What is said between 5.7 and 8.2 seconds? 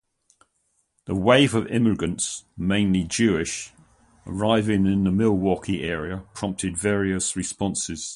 area prompted various responses.